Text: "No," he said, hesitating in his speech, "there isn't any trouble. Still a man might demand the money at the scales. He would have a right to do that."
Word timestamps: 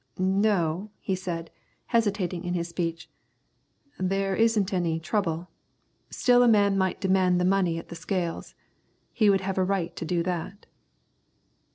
"No," 0.17 0.89
he 0.99 1.13
said, 1.13 1.51
hesitating 1.85 2.43
in 2.43 2.55
his 2.55 2.67
speech, 2.67 3.07
"there 3.99 4.35
isn't 4.35 4.73
any 4.73 4.99
trouble. 4.99 5.49
Still 6.09 6.41
a 6.41 6.47
man 6.47 6.75
might 6.75 6.99
demand 6.99 7.39
the 7.39 7.45
money 7.45 7.77
at 7.77 7.89
the 7.89 7.95
scales. 7.95 8.55
He 9.13 9.29
would 9.29 9.41
have 9.41 9.59
a 9.59 9.63
right 9.63 9.95
to 9.97 10.03
do 10.03 10.23
that." 10.23 10.65